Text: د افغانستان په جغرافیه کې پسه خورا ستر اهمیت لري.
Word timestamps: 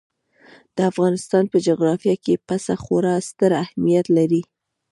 د 0.75 0.77
افغانستان 0.91 1.43
په 1.51 1.57
جغرافیه 1.67 2.15
کې 2.23 2.41
پسه 2.47 2.73
خورا 2.83 3.15
ستر 3.29 3.51
اهمیت 3.63 4.05
لري. 4.17 4.41